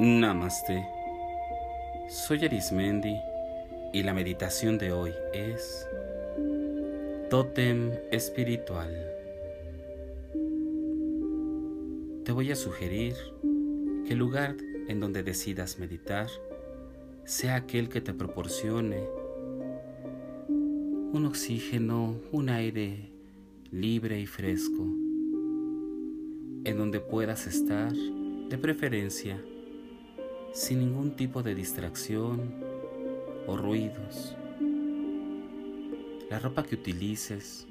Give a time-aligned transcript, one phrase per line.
[0.00, 0.86] Namaste.
[2.08, 3.16] Soy Arismendi
[3.92, 5.88] y la meditación de hoy es
[7.30, 8.94] Tótem Espiritual.
[12.24, 13.16] Te voy a sugerir
[14.06, 14.54] que el lugar
[14.86, 16.28] en donde decidas meditar
[17.24, 19.02] sea aquel que te proporcione
[20.48, 23.10] un oxígeno, un aire
[23.72, 24.84] libre y fresco,
[26.62, 29.42] en donde puedas estar de preferencia
[30.52, 32.54] sin ningún tipo de distracción
[33.46, 34.36] o ruidos.
[36.30, 37.66] La ropa que utilices,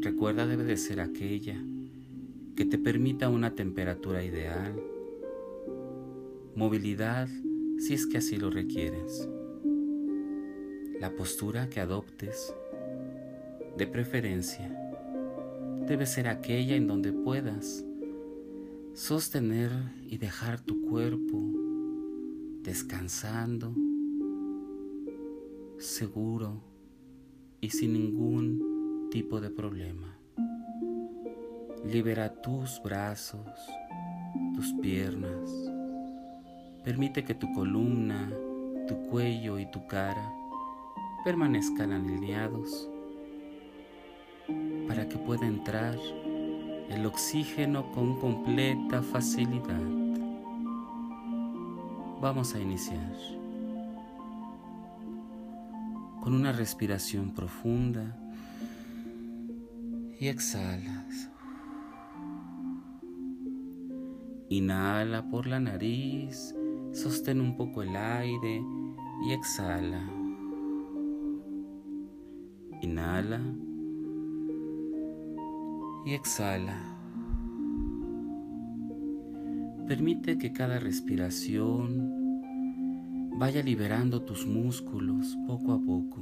[0.00, 1.56] recuerda debe de ser aquella
[2.56, 4.74] que te permita una temperatura ideal,
[6.54, 7.28] movilidad
[7.78, 9.28] si es que así lo requieres.
[10.98, 12.54] La postura que adoptes,
[13.76, 14.68] de preferencia,
[15.86, 17.84] debe ser aquella en donde puedas
[18.94, 19.70] sostener
[20.06, 21.40] y dejar tu cuerpo
[22.64, 23.72] descansando,
[25.78, 26.60] seguro
[27.60, 30.18] y sin ningún tipo de problema.
[31.84, 33.46] Libera tus brazos,
[34.56, 35.48] tus piernas.
[36.82, 38.28] Permite que tu columna,
[38.88, 40.32] tu cuello y tu cara
[41.24, 42.90] permanezcan alineados
[44.88, 45.96] para que pueda entrar
[46.88, 50.00] el oxígeno con completa facilidad.
[52.20, 53.14] Vamos a iniciar
[56.20, 58.14] con una respiración profunda
[60.20, 61.30] y exhalas.
[64.50, 66.54] Inhala por la nariz,
[66.92, 68.62] sostén un poco el aire
[69.26, 70.02] y exhala.
[72.82, 73.40] Inhala
[76.04, 76.90] y exhala.
[79.88, 82.09] Permite que cada respiración
[83.40, 86.20] vaya liberando tus músculos poco a poco.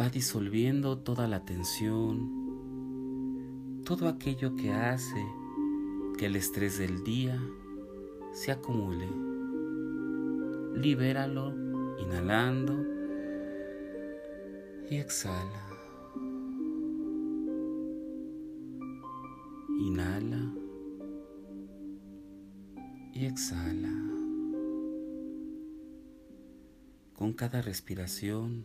[0.00, 2.30] Va disolviendo toda la tensión,
[3.84, 5.20] todo aquello que hace
[6.16, 7.42] que el estrés del día
[8.30, 9.08] se acumule.
[10.76, 11.52] Libéralo
[11.98, 12.86] inhalando
[14.88, 15.66] y exhala.
[19.80, 20.54] Inhala
[23.12, 24.11] y exhala.
[27.14, 28.64] Con cada respiración,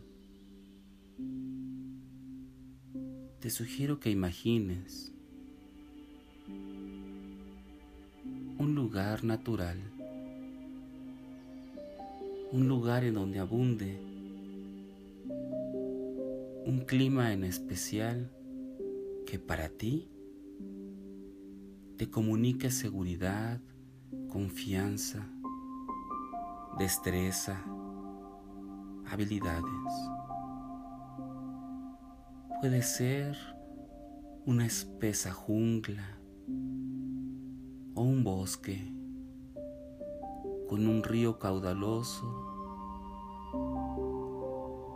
[3.40, 5.12] te sugiero que imagines
[8.58, 9.78] un lugar natural,
[12.50, 14.00] un lugar en donde abunde
[16.66, 18.30] un clima en especial
[19.26, 20.08] que para ti
[21.96, 23.60] te comunique seguridad,
[24.28, 25.26] confianza,
[26.78, 27.64] destreza,
[29.10, 29.92] habilidades.
[32.60, 33.36] Puede ser
[34.46, 36.18] una espesa jungla
[37.94, 38.92] o un bosque
[40.68, 42.26] con un río caudaloso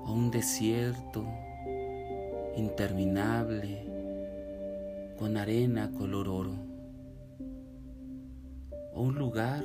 [0.04, 1.24] o un desierto
[2.56, 3.86] interminable
[5.18, 6.54] con arena color oro
[8.94, 9.64] o un lugar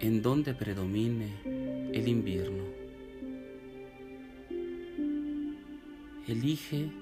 [0.00, 1.28] en donde predomine
[1.92, 2.77] el invierno.
[6.28, 6.92] Elige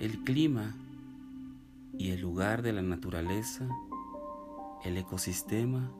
[0.00, 0.74] el clima
[1.96, 3.68] y el lugar de la naturaleza,
[4.82, 5.92] el ecosistema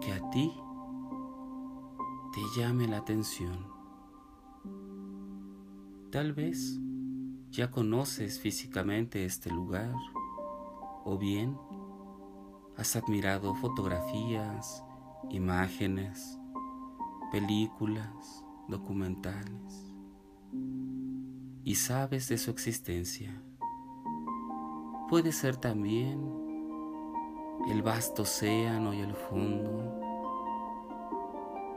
[0.00, 0.52] que a ti
[2.32, 3.66] te llame la atención.
[6.12, 6.78] Tal vez
[7.50, 9.92] ya conoces físicamente este lugar
[11.04, 11.58] o bien
[12.76, 14.84] has admirado fotografías,
[15.30, 16.38] imágenes,
[17.32, 19.95] películas, documentales
[21.66, 23.42] y sabes de su existencia.
[25.08, 26.20] Puede ser también
[27.68, 29.92] el vasto océano y el fondo,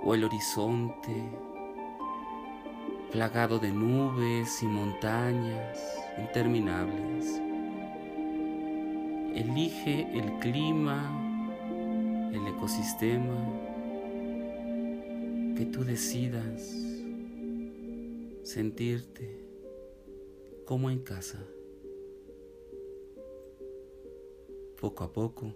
[0.03, 1.35] o el horizonte
[3.11, 5.79] plagado de nubes y montañas
[6.19, 7.41] interminables.
[9.33, 11.01] Elige el clima,
[12.31, 13.43] el ecosistema
[15.57, 16.61] que tú decidas
[18.43, 19.48] sentirte
[20.69, 21.39] como en casa.
[24.79, 25.55] Poco a poco,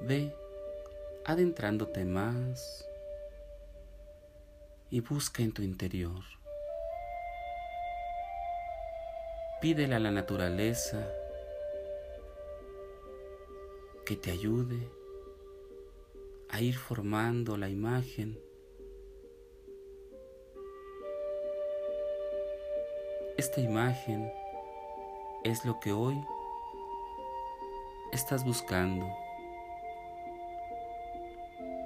[0.00, 0.34] ve
[1.24, 2.84] adentrándote más
[4.90, 6.20] y busca en tu interior.
[9.60, 11.08] Pídele a la naturaleza
[14.04, 14.88] que te ayude
[16.48, 18.49] a ir formando la imagen
[23.40, 24.30] esta imagen
[25.44, 26.22] es lo que hoy
[28.12, 29.08] estás buscando.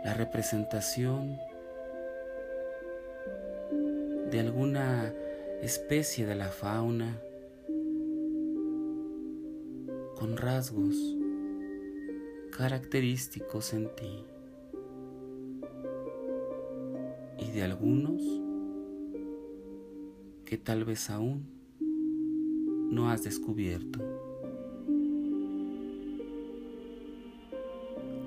[0.03, 1.39] La representación
[4.33, 5.15] de alguna
[5.63, 7.21] especie de la fauna
[10.17, 10.97] con rasgos
[12.51, 14.27] característicos en ti
[17.39, 18.44] y de algunos
[20.55, 21.43] que tal vez aún
[21.81, 23.99] no has descubierto.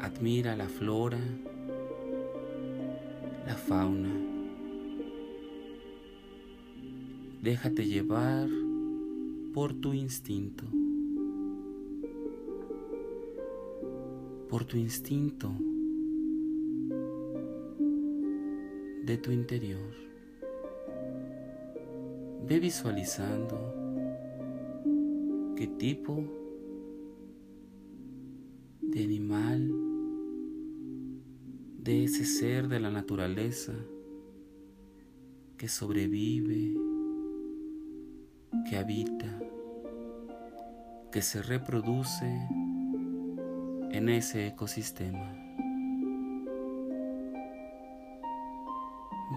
[0.02, 1.22] Admira la flora,
[3.46, 4.12] la fauna.
[7.42, 8.50] Déjate llevar
[9.54, 10.66] por tu instinto.
[14.50, 15.54] Por tu instinto
[19.06, 20.07] de tu interior.
[22.48, 23.58] Ve visualizando
[25.58, 26.24] qué tipo
[28.80, 29.70] de animal,
[31.78, 33.74] de ese ser de la naturaleza
[35.58, 36.74] que sobrevive,
[38.70, 39.40] que habita,
[41.12, 42.48] que se reproduce
[43.92, 45.34] en ese ecosistema.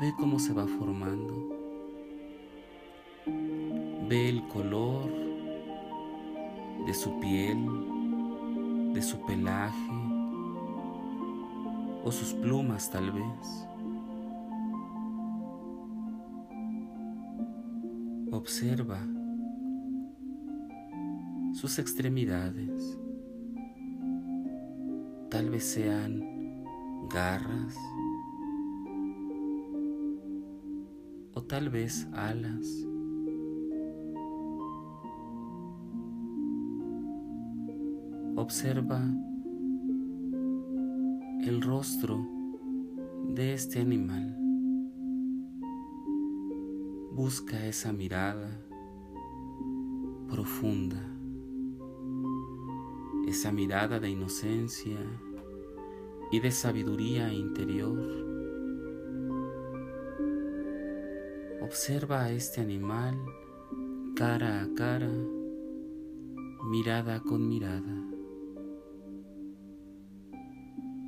[0.00, 1.59] Ve cómo se va formando.
[4.10, 5.08] Ve el color
[6.84, 7.64] de su piel,
[8.92, 9.92] de su pelaje
[12.02, 13.68] o sus plumas tal vez.
[18.32, 18.98] Observa
[21.52, 22.98] sus extremidades.
[25.30, 26.64] Tal vez sean
[27.08, 27.76] garras
[31.32, 32.89] o tal vez alas.
[38.40, 39.02] Observa
[41.42, 42.26] el rostro
[43.34, 44.34] de este animal.
[47.12, 48.48] Busca esa mirada
[50.26, 51.06] profunda,
[53.28, 54.96] esa mirada de inocencia
[56.32, 58.00] y de sabiduría interior.
[61.60, 63.18] Observa a este animal
[64.16, 65.12] cara a cara,
[66.70, 68.09] mirada con mirada.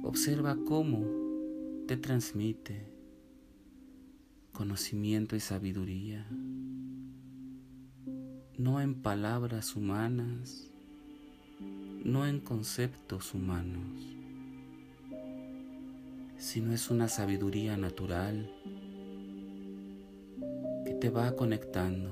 [0.05, 1.05] Observa cómo
[1.87, 2.93] te transmite
[4.53, 6.27] conocimiento y sabiduría,
[8.59, 10.71] no en palabras humanas,
[12.05, 14.17] no en conceptos humanos,
[16.37, 18.53] sino es una sabiduría natural
[20.85, 22.11] que te va conectando.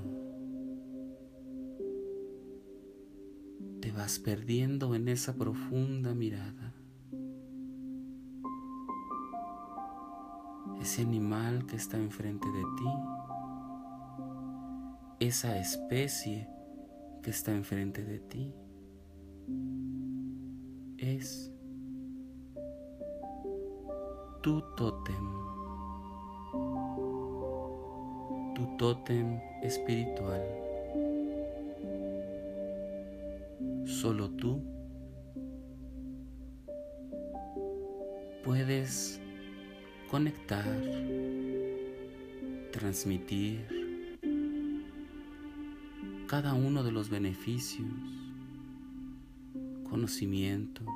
[3.81, 6.70] Te vas perdiendo en esa profunda mirada.
[10.91, 12.91] Ese animal que está enfrente de ti,
[15.21, 16.49] esa especie
[17.23, 18.53] que está enfrente de ti,
[20.99, 21.53] es
[24.43, 25.15] tu tótem,
[28.57, 30.43] tu tótem espiritual.
[33.87, 34.61] Solo tú
[38.43, 39.21] puedes
[40.11, 40.67] conectar,
[42.73, 43.65] transmitir
[46.27, 47.87] cada uno de los beneficios,
[49.89, 50.89] conocimientos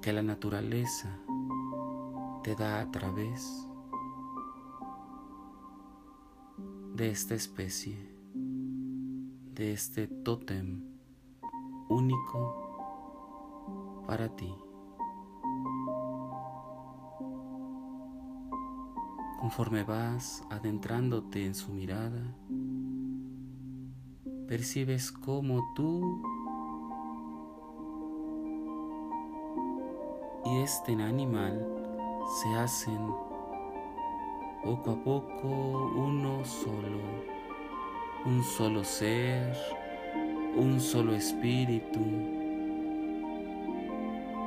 [0.00, 1.18] que la naturaleza
[2.44, 3.66] te da a través
[6.94, 7.98] de esta especie,
[8.32, 10.84] de este tótem
[11.88, 14.63] único para ti.
[19.44, 22.34] Conforme vas adentrándote en su mirada,
[24.48, 26.22] percibes cómo tú
[30.46, 31.62] y este animal
[32.40, 33.06] se hacen
[34.64, 37.02] poco a poco uno solo,
[38.24, 39.54] un solo ser,
[40.56, 42.00] un solo espíritu,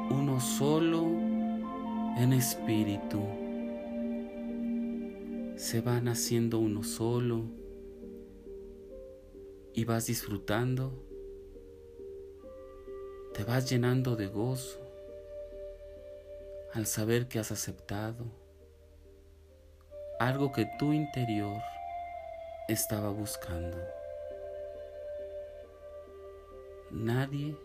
[0.10, 1.06] uno solo
[2.18, 3.47] en espíritu
[5.58, 7.44] se van haciendo uno solo
[9.74, 10.94] y vas disfrutando
[13.34, 14.80] te vas llenando de gozo
[16.74, 18.26] al saber que has aceptado
[20.20, 21.62] algo que tu interior
[22.68, 23.78] estaba buscando.
[26.90, 27.56] Nadie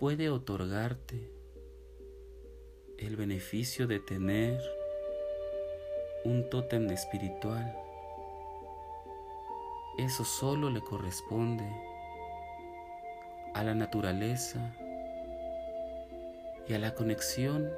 [0.00, 1.30] puede otorgarte
[2.96, 4.60] el beneficio de tener
[6.24, 7.76] un tótem espiritual.
[9.98, 11.64] Eso solo le corresponde
[13.54, 14.74] a la naturaleza
[16.68, 17.68] y a la conexión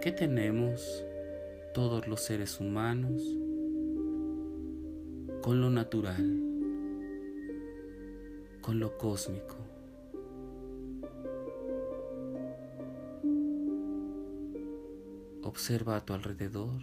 [0.00, 1.04] que tenemos
[1.74, 3.22] todos los seres humanos
[5.42, 6.24] con lo natural,
[8.62, 9.65] con lo cósmico.
[15.56, 16.82] Observa a tu alrededor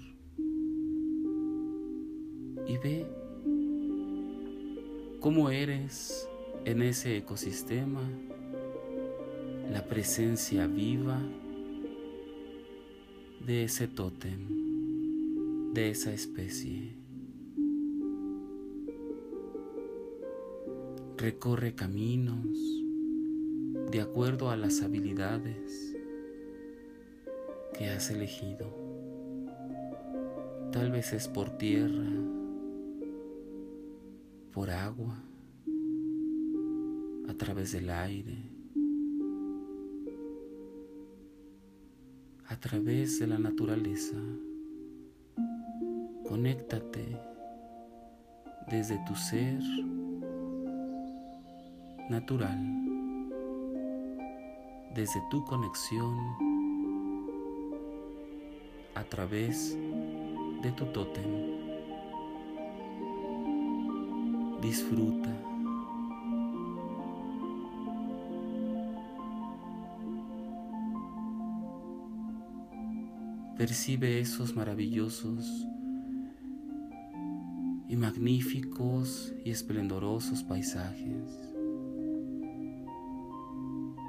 [2.65, 3.05] y ve
[5.19, 6.27] cómo eres
[6.65, 8.01] en ese ecosistema,
[9.71, 11.21] la presencia viva
[13.45, 16.95] de ese tótem, de esa especie.
[21.15, 22.47] Recorre caminos
[23.91, 25.92] de acuerdo a las habilidades
[27.77, 28.67] que has elegido.
[30.71, 32.09] Tal vez es por tierra,
[34.51, 35.17] por agua,
[37.27, 38.37] a través del aire,
[42.47, 44.17] a través de la naturaleza.
[46.27, 47.17] Conéctate
[48.69, 49.61] desde tu ser
[52.09, 52.59] natural,
[54.95, 56.42] desde tu conexión
[58.95, 59.77] a través
[60.61, 61.23] de tu tótem.
[64.61, 65.29] Disfruta.
[73.57, 75.67] Percibe esos maravillosos
[77.87, 81.53] y magníficos y esplendorosos paisajes,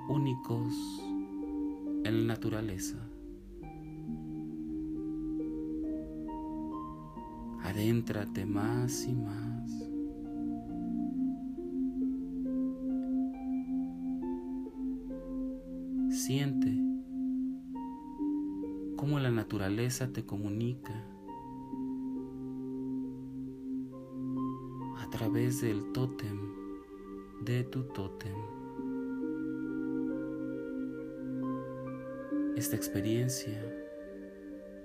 [0.08, 0.72] únicos
[2.04, 3.13] en la naturaleza.
[7.64, 9.70] Adéntrate más y más.
[16.10, 16.78] Siente
[18.96, 20.92] cómo la naturaleza te comunica
[24.98, 26.38] a través del tótem
[27.46, 28.36] de tu tótem.
[32.56, 33.58] Esta experiencia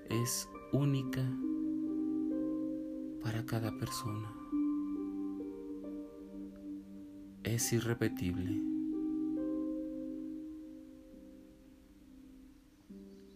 [0.10, 1.22] es única
[3.22, 4.32] para cada persona.
[7.44, 8.62] Es irrepetible.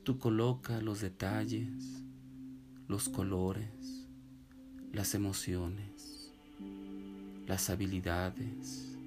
[0.04, 2.04] Tú coloca los detalles,
[2.88, 4.08] los colores,
[4.92, 6.34] las emociones,
[7.48, 8.98] las habilidades,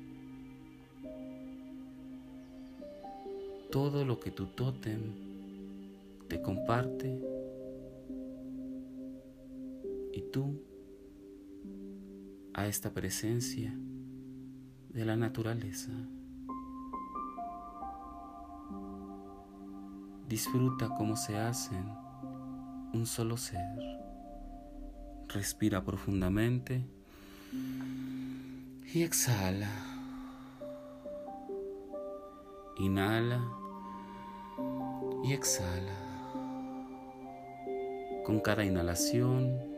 [3.71, 5.00] todo lo que tu tótem
[6.28, 7.36] te comparte
[10.16, 10.62] y tú
[12.54, 13.70] a esta presencia
[14.88, 15.90] de la naturaleza.
[20.26, 21.85] Disfruta cómo se hacen
[22.94, 23.61] un solo ser.
[25.28, 26.82] Respira profundamente
[28.94, 29.70] y exhala.
[32.78, 33.46] Inhala
[35.25, 35.94] y exhala.
[38.25, 39.75] Con cada inhalación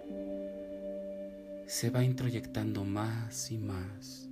[1.69, 4.29] se va introyectando más y más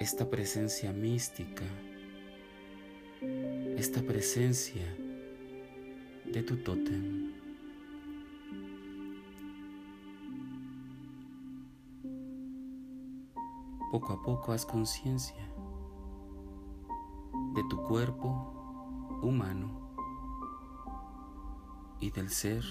[0.00, 1.64] esta presencia mística
[3.76, 4.96] esta presencia
[6.24, 7.32] de tu tótem.
[13.90, 15.52] Poco a poco haz conciencia
[17.54, 19.90] de tu cuerpo humano
[22.00, 22.64] y del ser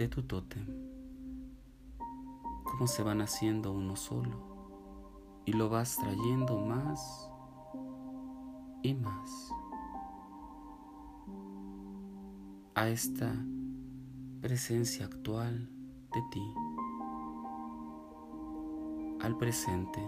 [0.00, 0.64] de tu tótem,
[2.64, 7.30] cómo se van haciendo uno solo y lo vas trayendo más
[8.82, 9.50] y más
[12.74, 13.30] a esta
[14.40, 15.68] presencia actual
[16.14, 16.54] de ti,
[19.20, 20.00] al presente,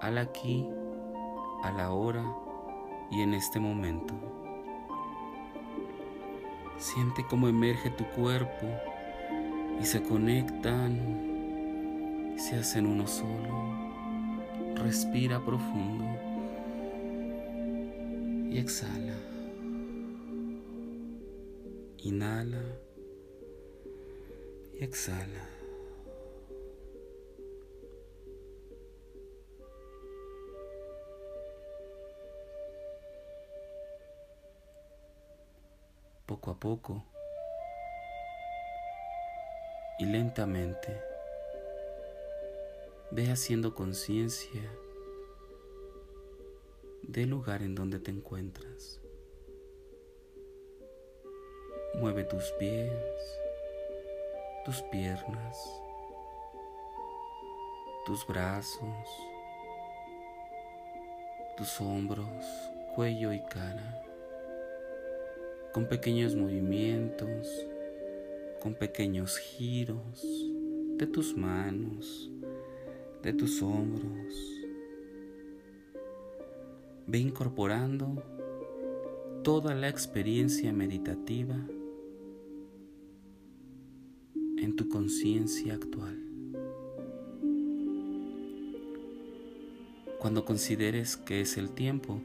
[0.00, 0.68] al aquí,
[1.64, 2.24] a la hora
[3.10, 4.41] y en este momento.
[6.82, 8.66] Siente cómo emerge tu cuerpo
[9.80, 10.98] y se conectan,
[12.36, 13.72] se hacen uno solo.
[14.74, 16.04] Respira profundo
[18.50, 19.14] y exhala.
[21.98, 22.64] Inhala
[24.74, 25.51] y exhala.
[36.62, 37.04] Poco
[39.98, 40.96] y lentamente
[43.10, 44.62] ve haciendo conciencia
[47.02, 49.00] del lugar en donde te encuentras.
[51.96, 52.92] Mueve tus pies,
[54.64, 55.58] tus piernas,
[58.06, 59.08] tus brazos,
[61.56, 62.46] tus hombros,
[62.94, 64.11] cuello y cara,
[65.72, 67.48] con pequeños movimientos,
[68.60, 70.50] con pequeños giros
[70.98, 72.30] de tus manos,
[73.22, 74.34] de tus hombros.
[77.06, 78.22] Ve incorporando
[79.42, 81.56] toda la experiencia meditativa
[84.58, 86.18] en tu conciencia actual.
[90.20, 92.20] Cuando consideres que es el tiempo,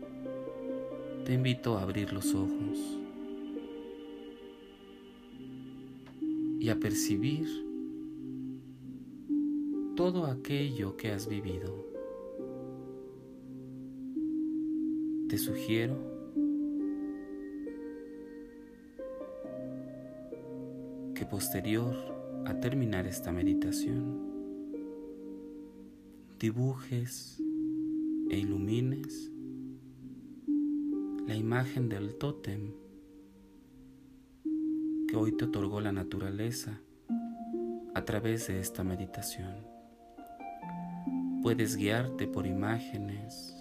[1.24, 2.97] te invito a abrir los ojos
[6.60, 7.48] y a percibir
[9.96, 11.86] todo aquello que has vivido.
[15.30, 15.98] Te sugiero
[21.14, 21.96] que posterior
[22.46, 24.22] a terminar esta meditación,
[26.40, 27.42] dibujes
[28.30, 29.32] e ilumines
[31.28, 32.72] la imagen del tótem
[35.08, 36.82] que hoy te otorgó la naturaleza
[37.96, 39.56] a través de esta meditación.
[41.42, 43.56] Puedes guiarte por imágenes.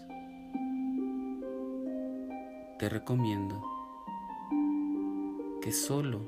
[2.79, 3.63] Te recomiendo
[5.63, 6.21] que solo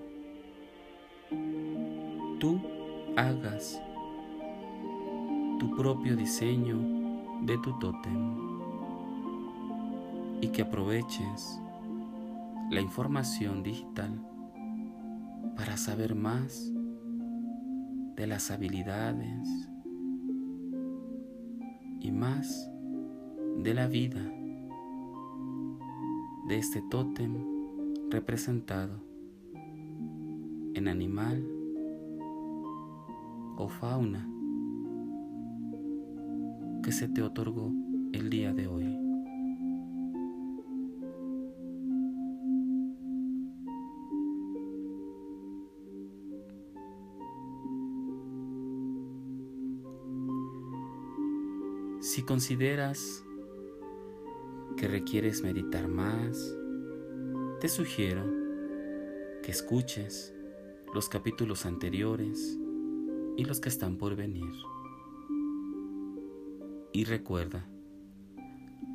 [2.38, 2.61] tú
[3.16, 3.83] hagas
[5.59, 6.78] tu propio diseño
[7.42, 8.38] de tu tótem
[10.40, 11.61] y que aproveches
[12.70, 14.18] la información digital
[15.59, 16.73] para saber más
[18.14, 19.68] de las habilidades
[22.01, 22.71] y más
[23.59, 24.23] de la vida
[26.47, 27.35] de este tótem
[28.09, 29.03] representado
[30.75, 31.44] en animal
[33.57, 34.31] o fauna
[36.85, 37.73] que se te otorgó
[38.12, 39.08] el día de hoy.
[52.18, 53.24] Si consideras
[54.76, 56.52] que requieres meditar más,
[57.61, 58.24] te sugiero
[59.40, 60.35] que escuches
[60.92, 62.59] los capítulos anteriores
[63.37, 64.50] y los que están por venir.
[66.92, 67.70] Y recuerda,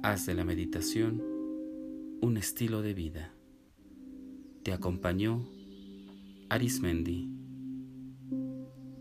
[0.03, 1.23] haz de la meditación
[2.19, 3.33] un estilo de vida.
[4.63, 5.47] Te acompañó
[6.49, 7.29] Arismendi.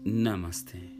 [0.05, 0.93] Namaste.